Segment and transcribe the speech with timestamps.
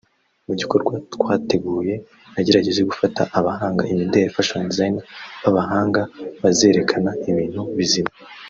[0.47, 1.93] Mu gikorwa twateguye
[2.33, 5.05] nagerageje gufata abahanga imideli [Fashion Designers]
[5.41, 6.01] b’abahanga
[6.41, 8.11] bazerekana ibintu bizima